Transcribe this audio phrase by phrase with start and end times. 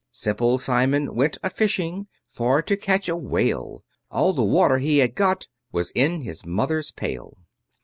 [0.09, 5.13] Simple Simon went a fishing For to catch a whale: All the water he had
[5.13, 7.37] got Was in his mother's pail.